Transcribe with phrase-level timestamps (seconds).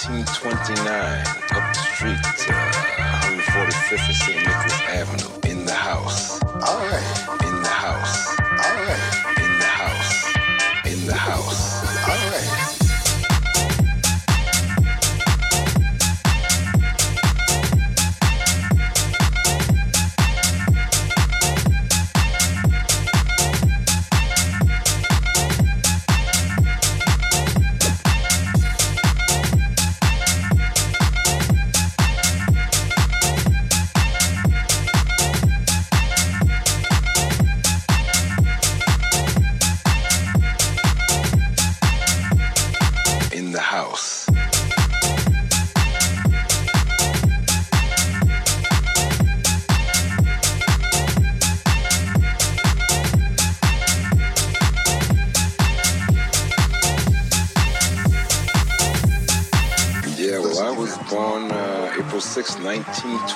[0.00, 0.29] 6,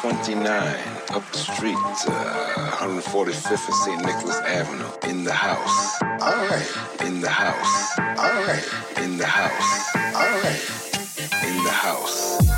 [0.05, 4.05] 1929, up the street, uh, 145th and St.
[4.05, 6.03] Nicholas Avenue, in the house.
[6.03, 6.69] All right.
[7.07, 7.99] In the house.
[7.99, 8.63] All right.
[8.99, 9.97] In the house.
[9.97, 10.61] All right.
[11.49, 12.54] In the house.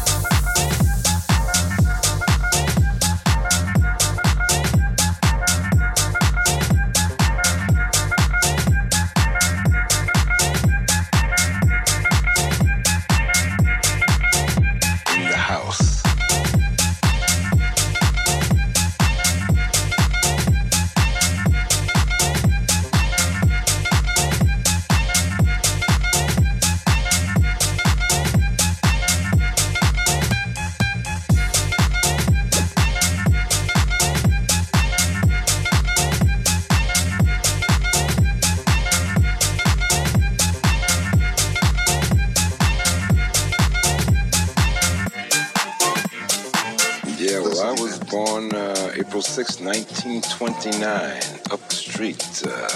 [50.66, 52.66] 1929, up the street, uh,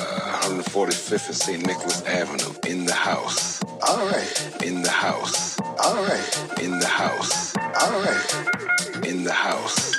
[0.46, 1.66] 145th and St.
[1.66, 3.60] Nicholas Avenue, in the house.
[3.82, 4.62] All right.
[4.62, 5.58] In the house.
[5.60, 6.60] All right.
[6.62, 7.56] In the house.
[7.56, 9.04] All right.
[9.04, 9.89] In the house.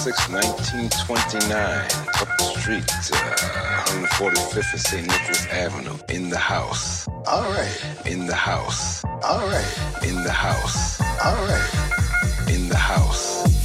[0.00, 1.60] 6, 1929,
[2.22, 5.06] up the street, uh, 145th and St.
[5.06, 7.06] Nicholas Avenue, in the house.
[7.26, 8.06] All right.
[8.06, 9.04] In the house.
[9.04, 10.02] All right.
[10.02, 11.02] In the house.
[11.22, 12.48] All right.
[12.48, 13.59] In the house.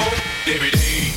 [0.00, 1.09] smoke every day.